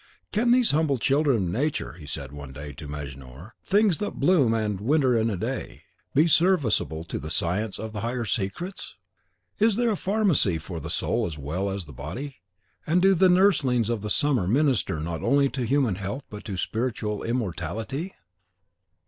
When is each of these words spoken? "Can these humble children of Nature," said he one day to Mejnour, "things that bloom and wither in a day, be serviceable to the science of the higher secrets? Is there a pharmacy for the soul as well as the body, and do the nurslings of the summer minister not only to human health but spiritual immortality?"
"Can 0.31 0.49
these 0.49 0.71
humble 0.71 0.97
children 0.97 1.35
of 1.35 1.41
Nature," 1.43 1.95
said 2.07 2.31
he 2.31 2.35
one 2.35 2.53
day 2.53 2.73
to 2.73 2.87
Mejnour, 2.87 3.53
"things 3.63 3.99
that 3.99 4.15
bloom 4.15 4.51
and 4.51 4.81
wither 4.81 5.15
in 5.15 5.29
a 5.29 5.37
day, 5.37 5.83
be 6.15 6.25
serviceable 6.27 7.03
to 7.03 7.19
the 7.19 7.29
science 7.29 7.77
of 7.77 7.93
the 7.93 7.99
higher 8.01 8.25
secrets? 8.25 8.95
Is 9.59 9.75
there 9.75 9.91
a 9.91 9.95
pharmacy 9.95 10.57
for 10.57 10.79
the 10.79 10.89
soul 10.89 11.27
as 11.27 11.37
well 11.37 11.69
as 11.69 11.85
the 11.85 11.93
body, 11.93 12.37
and 12.87 12.99
do 12.99 13.13
the 13.13 13.29
nurslings 13.29 13.91
of 13.91 14.01
the 14.01 14.09
summer 14.09 14.47
minister 14.47 14.99
not 14.99 15.21
only 15.21 15.49
to 15.49 15.65
human 15.67 15.93
health 15.93 16.23
but 16.31 16.49
spiritual 16.57 17.21
immortality?" 17.21 18.15